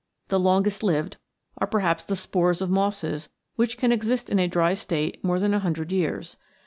[0.29, 1.17] The longest lived
[1.59, 5.53] are perhaps the spores of mosses which can exist in a dry state more than
[5.53, 6.37] a hundred years.